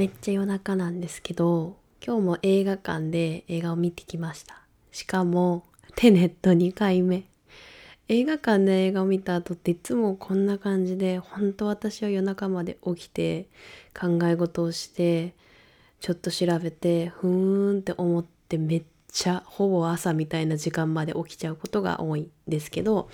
[0.00, 4.62] めっちゃ夜中なんですけど今日も映画館で映画を見てきました。
[4.92, 7.24] しかもテネット2回目。
[8.08, 13.50] 映画館で映画を見た後っていつもこんな感じで本当私は夜中まで起きて
[13.94, 15.34] 考え事をして
[16.00, 18.82] ちょっと調べてふーんって思ってめっ
[19.12, 23.10] ちゃほぼ朝みたいな時間まで起きちゃうことが多いんですけど、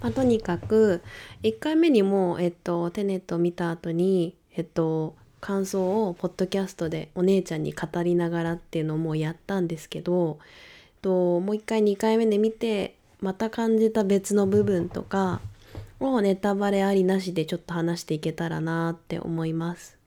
[0.00, 1.02] まあ、とにかく
[1.42, 10.38] 1回目にも、えっと、テネットを見た後にえっと感想をポッドキャストでお姉ちゃんに語りながらっていうのもやったんですけど
[11.02, 15.40] ともう一回2回目で見てまた感じた別の部分とか
[15.98, 19.98] をネタバレありなしでちょっと話していけたらなって思います。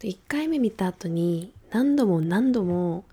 [0.00, 3.04] 1回目見た後に何度も何度も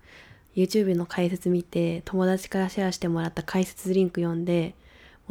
[0.54, 4.74] YouTube の解説見て友達からシェアしてもらった解説リンク読んで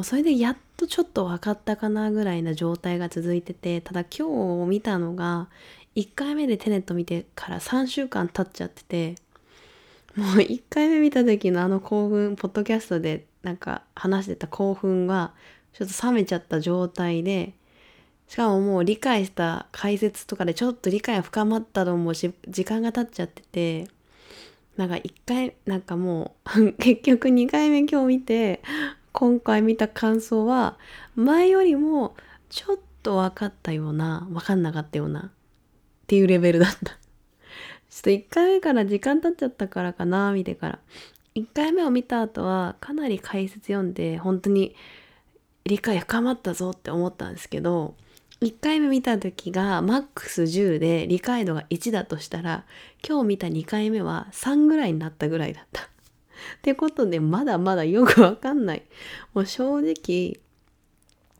[0.01, 5.47] うそれでやっとちょっと分かったかなぐらいな状態が続いててただ今日見たのが
[5.95, 9.15] 1回目でテネット見てから3週間経っちゃってて
[10.15, 15.33] もう1回目見た時のあの興奮ポッドキャストでなんか話してた興奮は
[15.73, 17.53] ちょっと冷めちゃった状態で
[18.27, 22.33] しかももう理解した解説とかでちょっと理解が深まったのも時
[22.65, 23.87] 間が経っちゃってて
[24.77, 28.61] なんか1回なんかもう 結局2回目今日見て
[29.13, 30.77] 今回見た感想は
[31.15, 32.15] 前よりも
[32.49, 35.31] ちょっと分かったような分かんなかったようなっ
[36.07, 36.77] ていうレベルだった。
[37.89, 40.79] ちょっと1回目から時間経っちゃったからかな見てから。
[41.35, 44.75] 1回目を見た後はかなり解説読んで本当に
[45.63, 47.95] 理解深まったぞって思ったんですけど
[48.41, 52.65] 1回目見た時がマックス10で理解度が1だとしたら
[53.07, 55.90] 今日見た2回目は3ぐらいになったぐらいだった。
[56.57, 58.83] ってことでまだまだよくわかんない。
[59.33, 60.39] もう正直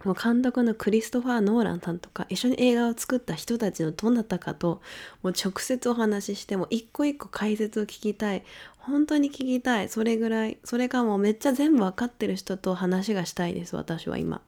[0.04, 4.82] もう監督のクリストファー・ノーランさんとか一緒に映画を作った人たちのどなたかと
[5.22, 8.44] もう直接お話ししても一個一個解説を聞きたい
[8.80, 14.42] 本当に聞きたいそれぐらいそれかもうめっちゃ全部わかってる人と話がしたいです私は今。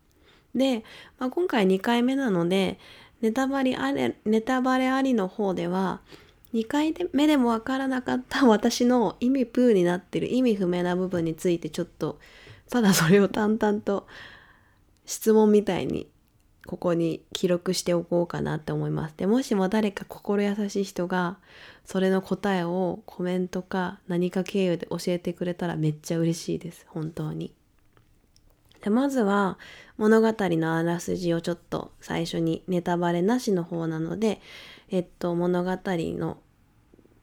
[0.56, 0.84] で、
[1.20, 2.80] まあ、今回2回目なので
[3.22, 6.02] ネタバレあれネタバレありの方では
[6.54, 12.20] 2回目でもわからなかった私の意味プーになってる意味不明な部分についてちょっと
[12.70, 14.08] ただそれを淡々と
[15.06, 16.08] 質問みたいに
[16.66, 19.16] ここに記録しておこうかなって思います。
[19.18, 21.38] でもしも誰か心優しい人が
[21.84, 26.86] それの答えをコメントか何か経由で教えてくれたらめっちゃ嬉しいです。
[26.88, 27.54] 本当に。
[28.82, 29.58] でまずは
[29.98, 34.42] 物語のあらすじをちょっと最初にネタバレなしの方なので、
[34.90, 36.38] えっと、物語の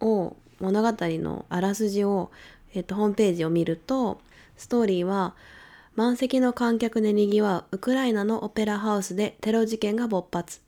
[0.00, 2.30] を物語のあらすじを、
[2.74, 4.20] えっと、ホームページを見ると
[4.56, 5.34] ストーリーは
[5.96, 10.60] 満席の観客で賑わうウクライナのオペラハウスでテロ事件が勃発。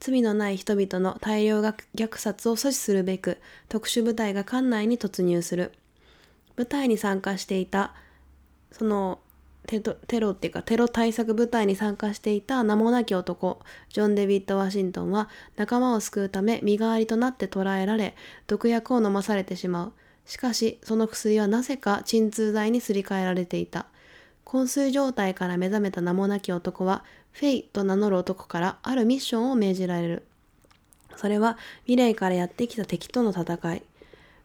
[0.00, 5.72] 罪のない人々の大量虐殺を阻止するべく特殊部隊が館内に突入する。
[6.56, 7.94] 部隊に参加していた、
[8.72, 9.20] その
[9.66, 9.80] テ
[10.20, 13.60] ロっていうかテロ対策部隊に参加していた名もなき男
[13.90, 18.16] ジョン・デビッド・ワシントンは仲間を救うため身代わりとなって捕らえられ
[18.46, 19.92] 毒薬を飲まされてしまう
[20.26, 23.86] しかしその薬はなぜか鎮痛剤にすり替えられていた
[24.50, 30.24] 昏睡状態から目覚めた名もなき男は、フェイと名乗る男からあるミッションを命じられる。
[31.14, 33.82] それは未来からやってきた敵との戦い。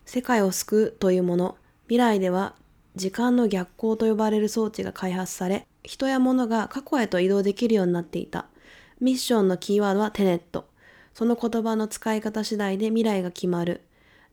[0.06, 1.58] 世界を救うというもの。
[1.88, 2.54] 未来では
[2.95, 8.45] 時間の逆行と呼ばれる装置が開発され、人や物が過去へと移動できるようになっていた。
[9.01, 10.66] ミッションのキーワードはテネット。
[11.13, 13.81] その言葉の使い方次第で未来が決まる。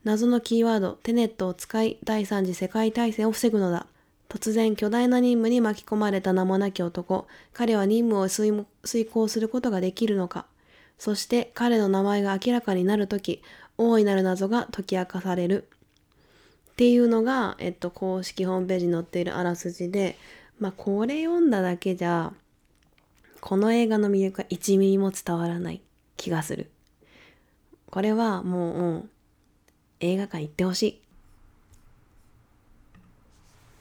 [0.03, 3.87] 謎のキーワード、テネットを使い第三次世界大戦を防ぐのだ。
[4.29, 7.27] 突然巨大な任務に巻き込まれた名もなき男。
[7.51, 10.45] 彼は任務を遂行することができるのか。
[10.97, 13.41] そして彼の名前が明らかになるとき、
[13.77, 15.67] 大いなる謎が解き明かされる。
[16.73, 20.17] っていうのが、えっと、公式ホームページに載っているあらすじで、
[20.59, 22.33] まあ、これ読んだだけじゃ、
[23.41, 25.81] この映画の魅力が1ミリも伝わらない
[26.17, 26.71] 気がする。
[27.91, 29.09] これはもう、うん、
[29.99, 30.99] 映画館行ってほしい。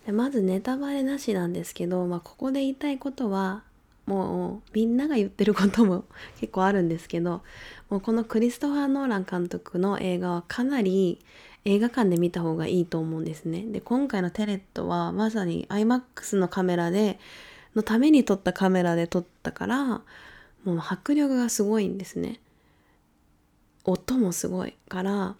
[0.05, 3.62] でまずネタバレなしなんですけど、まあ、ここで言いたいことは
[4.06, 6.05] もうみんなが言ってることも
[6.41, 7.43] 結構あるんですけど
[7.88, 11.21] もうこのクリストファー・ノーラン監督の映画はかなり
[11.64, 13.64] 映画館で見た方がいいと思うんですね。
[13.67, 17.19] で今回のテレットはまさに IMAX のカメラで
[17.75, 19.87] のために撮ったカメラで撮ったから
[20.64, 22.41] もう迫力がすごいんですね。
[23.85, 25.37] 音もすごいから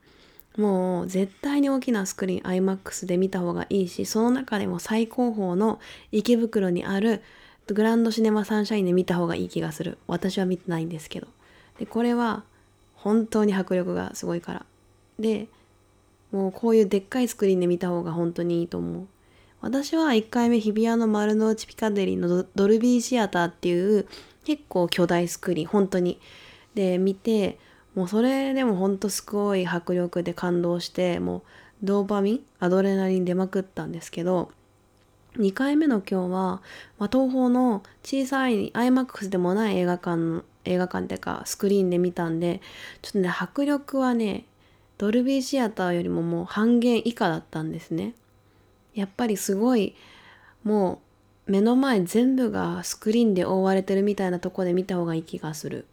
[0.57, 5.81] もう絶対に大きなスクリーン iMAX で見た方がいいしその中でも最高峰の
[6.11, 7.23] 池袋にある
[7.69, 11.29] グランドシネマサンシャインで見た方がいい気がする私は見てないんですけど
[11.79, 12.43] でこれは
[12.97, 14.67] 本当に迫力がすごいから
[15.19, 15.47] で
[16.33, 19.07] もうこういうでっかいスクリーンで見た方が本当にいいと思う。
[19.61, 24.09] 私は1回目日比谷の丸の内ピカデリーのドルビーシアターっていう
[24.45, 26.19] 結構巨大スクリーン本当に。
[26.75, 27.59] で見て
[27.95, 31.43] もうそれでもほんとすごい迫力で感動してもう
[31.83, 34.51] ドーパミンアドレナリン出まくったんですけど
[35.37, 36.63] 2回目の今日は、
[36.99, 42.61] まあ、東宝の小さい IMAX でもない映画館映画館っていうかスクリーンで見たんで
[43.03, 44.45] ちょっとね迫力はね
[45.03, 48.15] ドルビーシアターよりももう半減以下だったんですね。
[48.95, 49.97] やっぱりすごい
[50.63, 51.01] も
[51.49, 55.87] う目の前全部がスクリーンで覆われてるみたいなとこで見た方がいい気がする。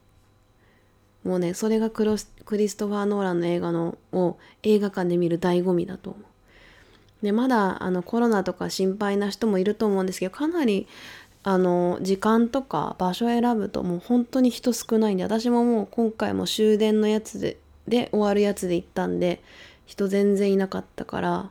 [1.24, 7.26] もうねそれがクロスクリストファー・ノーランの映画のを映画館で見る醍醐味だと思う。
[7.26, 10.86] でまだあのコロナとか心配な人もいると思うんですけどかなり
[11.42, 17.58] あの時間とか場所選ぶともう本当に人少ないんで私ももう今回も終電のやつで
[17.90, 19.42] で終わるやつで行ったんで
[19.86, 21.50] 人全然いなかったから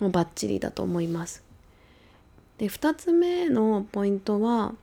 [0.00, 1.42] もうバッチリだと思います。
[2.58, 4.74] で2つ目のポイントは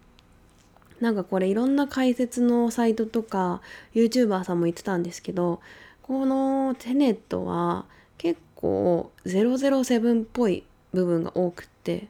[0.99, 3.61] なんかこれいろんな解説のサイトとか
[3.93, 5.61] YouTuber さんも言ってたんですけど
[6.01, 7.85] このテネットは
[8.17, 12.07] 結構007っぽい部分が多くって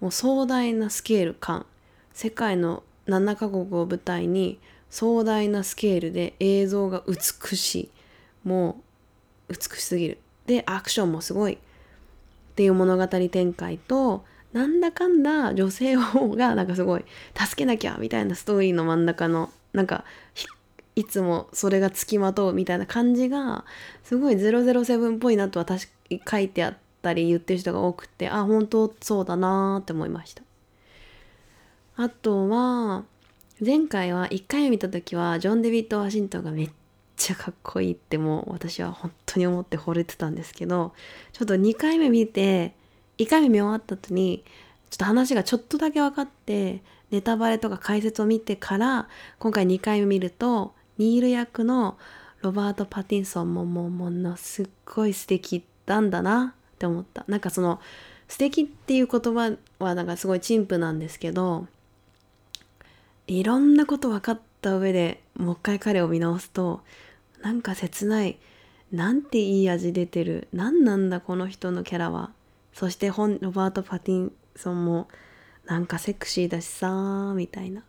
[0.00, 1.64] もう壮大なスケール感
[2.12, 4.58] 世界の7カ国を舞台に
[4.90, 7.90] 壮大なスケールで映像が美しい
[8.46, 8.80] も
[9.48, 10.18] う美しすぎる。
[10.46, 11.58] でアクションもすごいっ
[12.54, 17.04] ていう物語展開となんだかんだ女性がなんかすごい
[17.36, 20.04] 助けなきゃみたいなストーリーの真ん中のなんか
[20.94, 23.64] いつもそれがつきまとうみたいな感じが
[24.02, 25.88] すごい007っぽいなとは確
[26.30, 30.42] 書いてあったり言ってる人が多くてあ本当そうだなーって思いました。
[31.96, 33.04] あとは
[33.64, 36.70] 前回は1回見た時はジョン・デビッド・ワシントンがめっ
[37.16, 40.92] ちゃかっこいいってもう私は本当に思って惚れてたんですけど
[41.32, 42.74] ちょっと2回目見て
[43.18, 44.44] 1回目見終わった後に
[44.90, 49.08] ちょっと話がちょっとだけ分かってネタバレとか解説を見てから
[49.38, 51.98] 今回2回目見るとニール役の
[52.42, 57.24] ロバート・パティンソンももうものすっごい素敵なんだなって思った。
[57.28, 57.80] なんかその
[58.28, 61.66] 素敵っていう言葉はなんかすごい陳腐なんですけど
[63.26, 66.80] いろんなこと分かった上でもう一回彼を見直すと
[67.40, 68.38] なんか切ない
[68.90, 72.32] なんていい味出てる何なんだこの人のキャラは。
[72.72, 75.08] そして本ロバート・パティンソンも
[75.64, 77.82] なんかセクシーだしさーみたいな。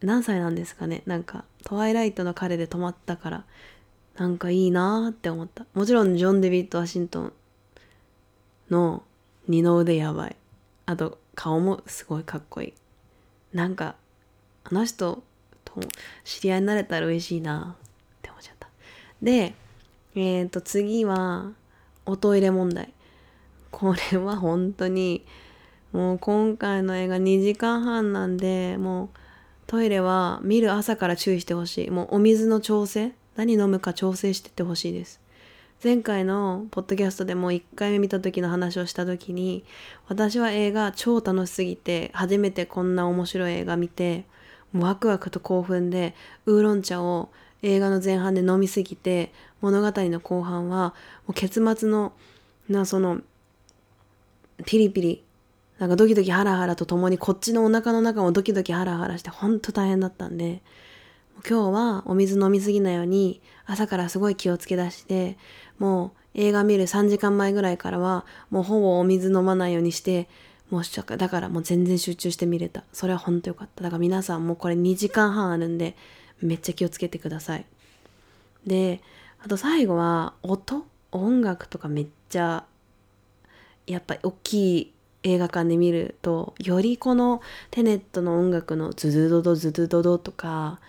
[0.00, 1.02] 何歳なんですかね。
[1.06, 3.44] なんかトワイライトの彼で止まったから
[4.16, 5.66] なんかいいなーって思った。
[5.74, 7.32] もちろんジョン・デビッド・ワシントン
[8.70, 9.02] の
[9.46, 10.36] 二の腕やばい。
[10.86, 12.74] あと顔もすごいかっこいい。
[13.56, 13.96] なんか
[14.64, 15.22] あの人
[16.24, 17.76] 知り合いになれたら嬉しいな。
[17.80, 17.86] っ
[18.22, 18.68] て思っちゃった。
[19.22, 19.54] で
[20.14, 21.52] えっ、ー、と次は
[22.06, 22.92] おトイレ問題。
[23.70, 25.24] これは本当に
[25.92, 29.08] もう今回の映画2時間半なんでもう
[29.66, 31.90] トイレは見る朝から注意してほしい。
[31.90, 35.20] もうお水の調整何飲むか調整してってほしいです。
[35.82, 39.62] 前回のポッドキャストでも1回目見た時の話をした時に
[40.08, 44.24] 私は映画超楽しすぎて初めてこんな面白い映画見て
[44.72, 46.14] もうワクワクと興奮で
[46.46, 47.30] ウーロン茶を
[47.62, 50.94] 映画の前半で飲みすぎて物語の後半は
[51.26, 52.12] もう結末の
[52.68, 53.20] なその
[54.64, 55.24] ピリピリ
[55.78, 60.60] なんかドキドキハラハラとともにこっちのお腹の中もドキドキハラハラしてほんと大変だったんで
[61.48, 65.38] 今日はお水飲みすぎないように朝からすごい気をつけ出して
[65.78, 70.28] もう映画見る3時間前ぐらいからはもうほぼお水飲まないようにして
[70.70, 70.82] もう
[71.16, 72.84] だからもう全然集中して見れた。
[72.92, 73.82] それはほんとよかった。
[73.82, 75.96] だから皆さんもうこれ2時間半あるんで
[76.40, 77.66] めっちゃ気をつけてください。
[78.66, 79.00] で
[79.42, 80.84] あと最後は音。
[81.12, 82.64] 音楽とかめっちゃ
[83.86, 90.80] やっぱり大きい映画館で見るとよりこのテネットの音楽のズズドドズズドドとか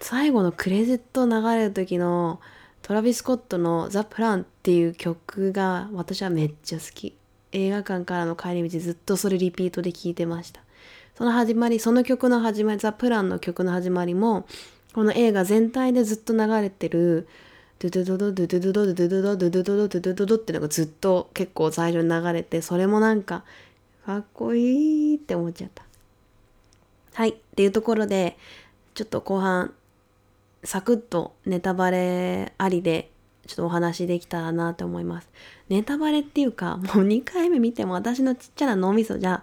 [0.00, 2.40] 最後のクレジット流れる時の
[2.82, 7.14] トラビ・スコットの「ザ・プラン」っていう曲が私はめっちゃ好き。
[7.52, 10.62] 映画館からの帰り道ずっとそれリピートで聴いてました。
[11.20, 14.46] その始まりその曲の始まりザ・プランの曲の始まりも
[14.94, 17.28] この映画全体でずっと流れてる
[17.78, 23.44] ドゥドゥドドドゥドゥドドドゥドゥドドドゥドゥドドドゥドゥドドってのがずっと結構最初に流れてそれもなんか
[24.06, 25.84] かっこいいって思っちゃった
[27.14, 28.38] はいっていうところで
[28.94, 29.74] ちょっと後半
[30.64, 33.10] サクッとネタバレありで
[33.46, 35.28] ちょっとお話できたらなと思います。
[35.68, 39.42] ネタバレっていうかもう2回目見ても私のちっちゃな脳みそじゃ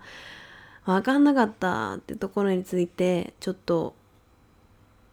[0.86, 3.94] 分かんなかったってところについてちょっと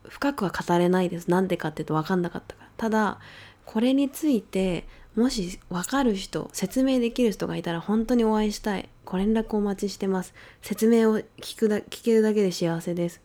[0.09, 1.31] 深くは語れないです。
[1.31, 2.71] なんでかっていうと分かんなかったから。
[2.77, 3.19] ただ
[3.65, 4.87] これについて
[5.17, 8.89] もし分かる人説明できる人がいたら本当にお会いしたい。
[9.05, 10.35] ご連絡お待ちしてます。
[10.63, 13.21] 説明を聞くだ聞けるだけで幸せです。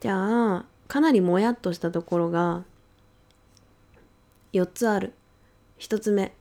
[0.00, 2.64] じゃあかなりもやっとしたところが
[4.52, 5.12] 4つある
[5.78, 6.32] 1つ目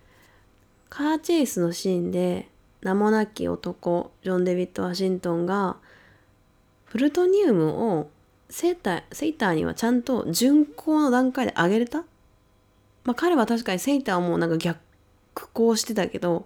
[0.89, 2.49] カーチェイスのシーンで
[2.81, 5.77] 名もなき男ジョン・デビッド・ワシントンが
[6.89, 8.09] プルトニウムを
[8.49, 11.99] セーターセイターにはちゃんと巡航の段階で上げれた？
[13.03, 14.79] まあ彼は確かにセイターもなんか逆
[15.53, 16.45] 行してたけど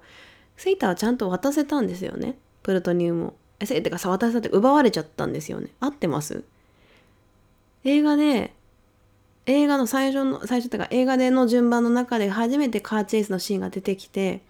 [0.56, 3.34] セイターはちゃんと渡せたんですよねプルトニウムを。
[3.60, 5.70] えセイターがさ渡せたって奪われちゃったんですよね。
[5.80, 6.44] 合ってます？
[7.86, 8.54] 映画で
[9.48, 14.42] 映画の最初の最初っていうか映画での順番の中で初めてカーチェイスのシーンが出てきて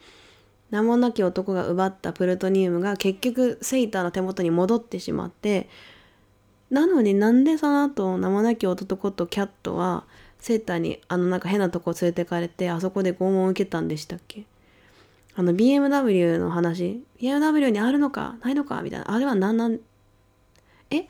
[0.71, 5.69] 名もなき男が奪ったプルトニウムが結局セイターの手元に戻ってしまって
[6.69, 10.05] なのになんでその後名もなき男とキャットは
[10.39, 14.45] セーターにあのなんか変なとこ連れてかれてあそこで拷問を受けたんでしたっけ？
[15.35, 18.37] あの BMW の話？BMW にあるのか？
[18.41, 18.81] ないのか？
[18.81, 19.13] みたいな。
[19.13, 19.79] あれは何なん？
[20.89, 21.07] え？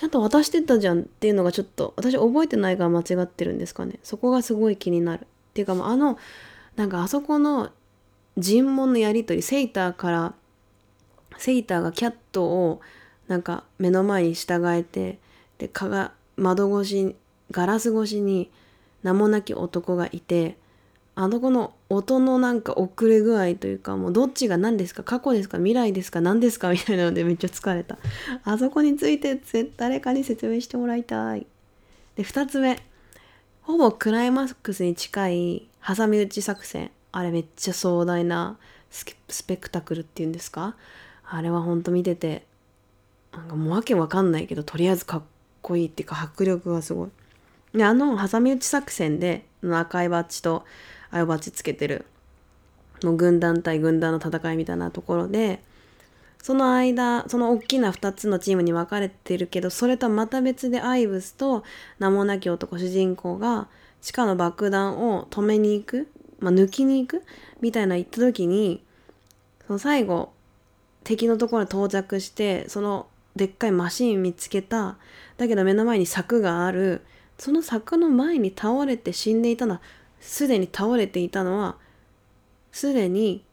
[0.00, 3.98] ちゃんと渡してたじゃんっていうのがちょっと私覚えてないから間違ってるんですかね。
[4.02, 5.24] そこがすごい気になる。
[5.24, 6.16] っていうかもうあの
[6.74, 7.68] なんかあそこの
[8.38, 10.34] 尋問のやり取りセイターから
[11.36, 12.80] セイターがキャットを
[13.28, 15.18] なんか目の前に従えて
[15.58, 15.70] で
[16.38, 17.16] 窓越し
[17.50, 18.50] ガラス越しに
[19.02, 20.56] 名もなき男がいて
[21.14, 27.98] あの子の音のなんか遅れ具合というかもうどっちが何ですか過去ですか未来ですか何ですかみたいなのでめっちゃ疲れた
[28.44, 29.40] あそこについて
[29.76, 31.46] 誰かに説明してもらいたい
[32.16, 32.78] で2つ目
[33.62, 38.56] ほぼクライマックスに近い挟み撃ち作戦あれめっちゃ壮大な
[38.90, 40.76] スペクタクルっていうんですか
[41.28, 42.44] あれはほんと見てて
[43.32, 45.22] なんかもうわけわかんないけどとりあえずかっ
[45.62, 47.10] こいいっていうか迫力がすごい
[47.74, 50.64] であの挟み撃ち作戦で赤いバッジと
[51.10, 52.06] 青バッジつけてる。
[53.04, 55.62] もう軍団対軍団の戦いみたいなところで
[56.42, 61.64] その間その大きな2つのチームに分かれてるけどそれとはまた別でアイブスと
[61.98, 63.68] 名もなき男主人公が
[64.00, 67.22] 地下の爆弾を止めに行く、まあ、抜きに行く
[67.60, 68.82] みたいな言った時に
[69.66, 70.32] その最後
[71.04, 74.96] 敵のところに到着してそのでっかいマシン見つけた
[75.36, 77.02] だけど目の前に柵がある。
[77.38, 79.80] その柵の前に倒れて死んでいたのは
[80.20, 81.76] すでに倒れていたのは
[82.72, 83.44] すでに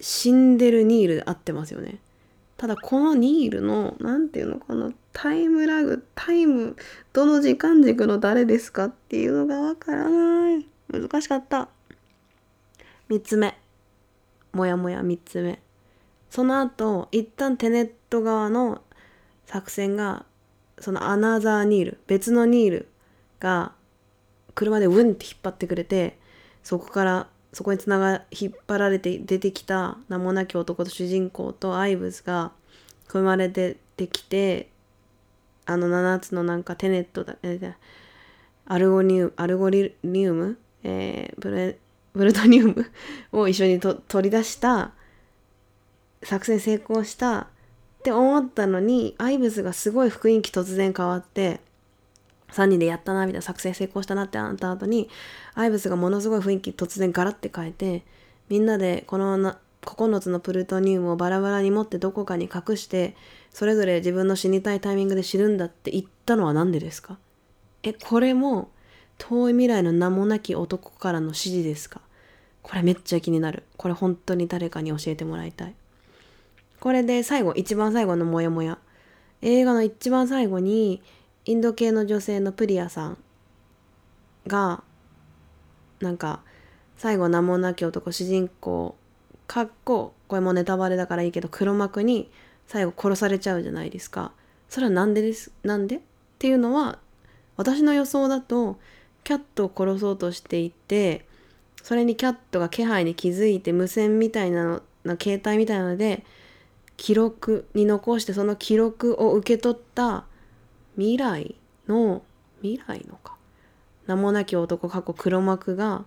[0.00, 1.98] 死んでるニールで合ってますよね。
[2.56, 6.76] ただこのニールの何て言うのかなタイムラグタイム
[7.12, 10.66] どの時間軸の誰ですかっていうのがわからない。
[10.88, 11.68] 難しかった。
[13.10, 13.56] 3つ目。
[14.52, 15.60] もやもや3つ目。
[16.30, 18.82] その後一旦テネット側の
[19.46, 20.24] 作戦が
[20.78, 22.88] そのアナザーニール別のニール
[23.40, 23.72] が
[24.58, 26.18] 車でウンって引っ張ってくれて
[26.64, 32.52] そこからそこにつなが引っ張られて出てきた名もなき男と主人公とアイブスが
[33.06, 34.70] 車で出てできて
[35.66, 37.36] あの7つのなんかテネットだ、
[38.66, 41.78] アルゴニウムアルゴリウム、えー、ブレ
[42.14, 42.90] ブルトニウム
[43.32, 44.92] を一緒にと取り出した
[46.22, 47.46] 作戦成功したっ
[48.04, 51.60] て思ったのにアイブスがすごい雰囲気突然変わって
[52.52, 55.08] 3人でやったなみたいな作戦成功したなってなった後に
[55.54, 58.04] アイブスがものすごい雰囲気突然ガラッて変えて
[58.48, 63.14] みんなでこのな9つのプルトニウムをバラバラに持ってどこかに隠して
[63.52, 67.18] それぞれ自分の死にたいタイミングで死ぬんだって言ったのは何でですか？
[67.82, 68.70] えこれも
[69.18, 72.00] 遠い未来の名もなき男からの指示ですか？
[72.62, 73.62] これめっちゃ気になる。
[73.76, 75.74] これ本当に誰かに教えてもらいたい。
[76.80, 78.78] これで最後一番最後のモヤモヤ。
[79.40, 81.00] 映画の一番最後に
[81.48, 83.18] インド系の女性のプリアさん
[84.46, 84.82] が
[85.98, 86.42] なんか
[86.98, 88.96] 最後名もなき男主人公
[89.46, 92.30] かっここれもネタバレだからいいけど黒幕に
[92.66, 94.32] 最後殺されちゃうじゃないですか。
[94.68, 95.96] それは何でですなんで？
[95.96, 96.00] っ
[96.38, 96.98] ていうのは
[97.56, 98.78] 私の予想だと
[99.24, 101.24] キャットを殺そうとしていて
[101.82, 106.26] それにキャットが気配に気づいて無線みたいなのな携帯みたいなので
[106.98, 110.26] 記録に残してその記録を受け取った
[110.98, 111.54] 未来
[111.86, 112.22] の
[112.60, 113.36] 未来のか。
[114.06, 116.04] 名もなき男過去黒幕が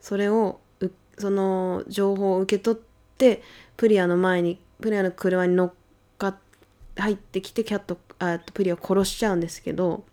[0.00, 0.60] それを
[1.18, 2.80] その情報を受け取っ
[3.18, 3.42] て
[3.76, 5.72] プリアの前にプリアの車に乗っ
[6.18, 6.32] かっ
[6.94, 10.04] て入ってきてキャットあプリアを殺しちゃうんですけど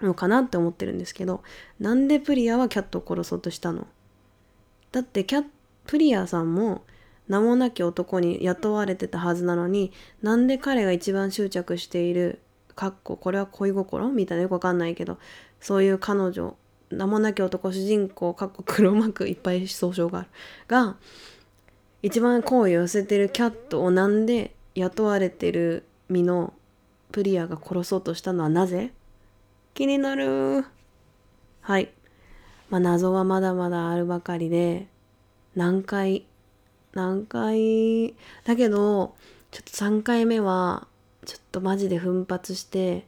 [0.00, 1.42] のかなって思ってるんですけど
[1.78, 3.86] なんでプリアはキャットを殺そうとしたの？
[4.92, 5.44] だってキャ
[5.86, 6.82] プリアさんも
[7.30, 12.40] 名もなき男に雇われてたはずなのになんで彼が一番執着している
[12.74, 14.10] かっここれは恋心？
[14.10, 15.16] みたいなよくわかんないけど
[15.60, 16.56] そういう彼女
[16.90, 20.28] 名もなき男主人公かっこ黒幕いっぱい総称がある。
[20.66, 20.96] が
[22.02, 26.52] 一番好意を寄せてるキャットをなんで雇われてる身の
[27.12, 28.92] プリアが殺そうとしたのはなぜ？
[29.74, 30.64] 気になる。
[31.60, 31.92] はい。
[32.70, 34.88] まあ謎はまだまだあるばかりで
[35.54, 36.24] 何回
[36.92, 38.14] 何回？
[38.44, 39.14] だけど
[39.50, 40.86] ちょっと3回目は
[41.24, 43.06] ちょっとマジで奮発して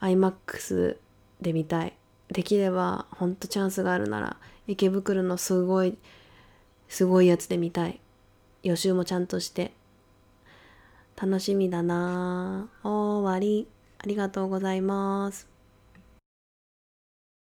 [0.00, 0.96] iMAX
[1.40, 1.96] で見たい。
[2.28, 5.96] できればほんとチャンスがあるなら池袋のすごい
[6.88, 8.00] すごいやつで見たい。
[8.62, 9.72] 予習もちゃんとして。
[11.20, 13.66] 楽しみだな終わり。
[13.98, 15.55] ありがとうございます。